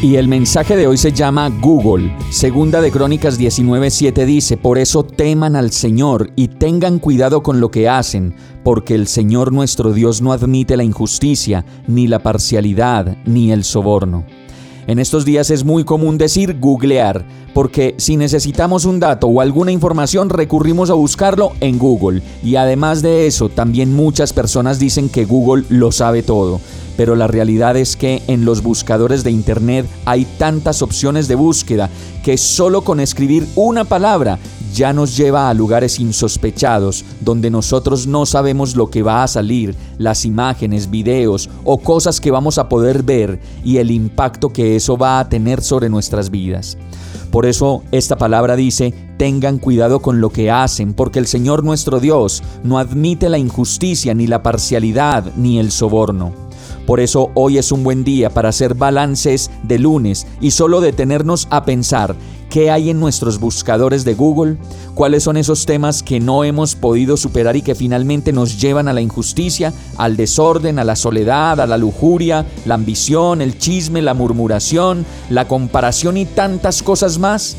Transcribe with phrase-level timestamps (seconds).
[0.00, 2.14] Y el mensaje de hoy se llama Google.
[2.30, 7.72] Segunda de Crónicas 19:7 dice, por eso teman al Señor y tengan cuidado con lo
[7.72, 13.50] que hacen, porque el Señor nuestro Dios no admite la injusticia, ni la parcialidad, ni
[13.50, 14.24] el soborno.
[14.86, 19.72] En estos días es muy común decir googlear, porque si necesitamos un dato o alguna
[19.72, 22.22] información recurrimos a buscarlo en Google.
[22.44, 26.60] Y además de eso, también muchas personas dicen que Google lo sabe todo
[26.98, 31.90] pero la realidad es que en los buscadores de Internet hay tantas opciones de búsqueda
[32.24, 34.40] que solo con escribir una palabra
[34.74, 39.76] ya nos lleva a lugares insospechados donde nosotros no sabemos lo que va a salir,
[39.96, 44.98] las imágenes, videos o cosas que vamos a poder ver y el impacto que eso
[44.98, 46.76] va a tener sobre nuestras vidas.
[47.30, 52.00] Por eso esta palabra dice, tengan cuidado con lo que hacen, porque el Señor nuestro
[52.00, 56.47] Dios no admite la injusticia, ni la parcialidad, ni el soborno.
[56.88, 61.46] Por eso hoy es un buen día para hacer balances de lunes y solo detenernos
[61.50, 62.16] a pensar
[62.48, 64.56] qué hay en nuestros buscadores de Google,
[64.94, 68.94] cuáles son esos temas que no hemos podido superar y que finalmente nos llevan a
[68.94, 74.14] la injusticia, al desorden, a la soledad, a la lujuria, la ambición, el chisme, la
[74.14, 77.54] murmuración, la comparación y tantas cosas más.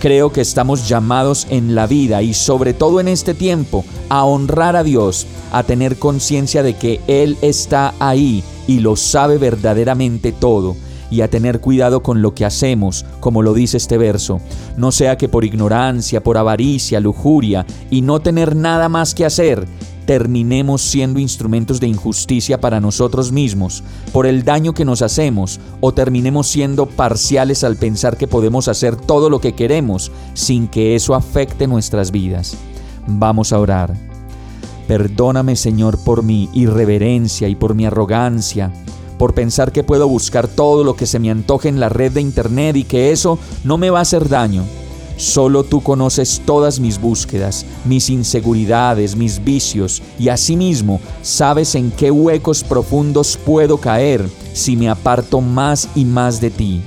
[0.00, 4.74] Creo que estamos llamados en la vida y sobre todo en este tiempo a honrar
[4.74, 10.76] a Dios, a tener conciencia de que Él está ahí y lo sabe verdaderamente todo,
[11.10, 14.40] y a tener cuidado con lo que hacemos, como lo dice este verso,
[14.76, 19.66] no sea que por ignorancia, por avaricia, lujuria y no tener nada más que hacer,
[20.06, 23.82] terminemos siendo instrumentos de injusticia para nosotros mismos
[24.12, 28.96] por el daño que nos hacemos o terminemos siendo parciales al pensar que podemos hacer
[28.96, 32.56] todo lo que queremos sin que eso afecte nuestras vidas.
[33.06, 34.13] Vamos a orar.
[34.86, 38.70] Perdóname Señor por mi irreverencia y por mi arrogancia,
[39.18, 42.20] por pensar que puedo buscar todo lo que se me antoje en la red de
[42.20, 44.64] internet y que eso no me va a hacer daño.
[45.16, 52.10] Solo tú conoces todas mis búsquedas, mis inseguridades, mis vicios y asimismo sabes en qué
[52.10, 56.82] huecos profundos puedo caer si me aparto más y más de ti.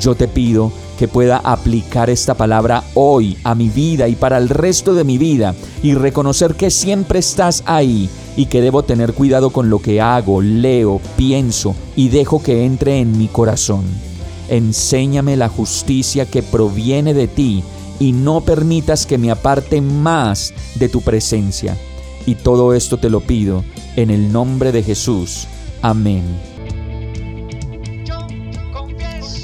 [0.00, 4.48] Yo te pido que pueda aplicar esta palabra hoy a mi vida y para el
[4.48, 9.50] resto de mi vida y reconocer que siempre estás ahí y que debo tener cuidado
[9.50, 13.84] con lo que hago, leo, pienso y dejo que entre en mi corazón.
[14.48, 17.62] Enséñame la justicia que proviene de ti
[17.98, 21.76] y no permitas que me aparte más de tu presencia.
[22.26, 23.64] Y todo esto te lo pido
[23.96, 25.46] en el nombre de Jesús.
[25.82, 26.55] Amén.